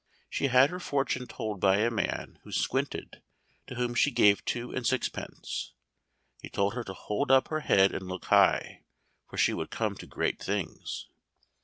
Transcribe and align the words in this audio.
She 0.31 0.47
had 0.47 0.71
her 0.71 0.79
fortune 0.79 1.27
told 1.27 1.59
by 1.59 1.77
a 1.77 1.91
man 1.91 2.39
who 2.41 2.51
squinted, 2.51 3.21
to 3.67 3.75
whom 3.75 3.93
she 3.93 4.09
gave 4.09 4.43
two 4.45 4.71
and 4.71 4.83
sixpence. 4.83 5.73
He 6.41 6.49
told 6.49 6.73
her 6.73 6.83
to 6.85 6.93
hold 6.95 7.29
up 7.29 7.49
her 7.49 7.59
head 7.59 7.93
and 7.93 8.07
look 8.07 8.25
high, 8.25 8.81
for 9.29 9.37
she 9.37 9.53
would 9.53 9.69
come 9.69 9.93
to 9.97 10.07
great 10.07 10.41
things. 10.41 11.07